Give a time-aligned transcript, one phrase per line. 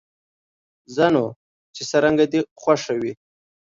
[0.95, 1.25] ځه نو،
[1.75, 3.13] چې څرنګه دې خوښه وي.